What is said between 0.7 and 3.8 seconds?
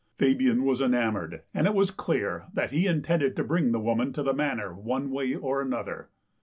enamoured, and it was clear that he intended to bring the